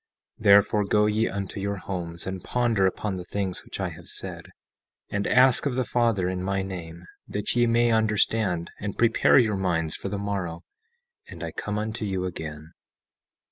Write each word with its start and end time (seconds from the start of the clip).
17:3 0.39 0.43
Therefore, 0.45 0.83
go 0.85 1.05
ye 1.05 1.27
unto 1.27 1.59
your 1.59 1.75
homes, 1.75 2.25
and 2.25 2.43
ponder 2.43 2.87
upon 2.87 3.17
the 3.17 3.23
things 3.23 3.63
which 3.63 3.79
I 3.79 3.89
have 3.89 4.07
said, 4.09 4.49
and 5.11 5.27
ask 5.27 5.67
of 5.67 5.75
the 5.75 5.85
Father, 5.85 6.27
in 6.27 6.41
my 6.41 6.63
name, 6.63 7.05
that 7.27 7.55
ye 7.55 7.67
may 7.67 7.91
understand, 7.91 8.71
and 8.79 8.97
prepare 8.97 9.37
your 9.37 9.57
minds 9.57 9.95
for 9.95 10.09
the 10.09 10.17
morrow, 10.17 10.63
and 11.27 11.43
I 11.43 11.51
come 11.51 11.77
unto 11.77 12.03
you 12.03 12.25
again. 12.25 12.71